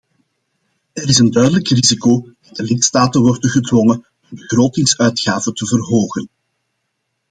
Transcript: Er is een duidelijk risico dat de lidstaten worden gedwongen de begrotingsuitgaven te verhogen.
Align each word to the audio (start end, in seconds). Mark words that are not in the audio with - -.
Er 0.93 1.07
is 1.09 1.17
een 1.17 1.31
duidelijk 1.31 1.67
risico 1.67 2.33
dat 2.41 2.55
de 2.55 2.63
lidstaten 2.63 3.21
worden 3.21 3.49
gedwongen 3.49 4.05
de 4.29 4.35
begrotingsuitgaven 4.35 5.53
te 5.53 5.65
verhogen. 5.67 6.29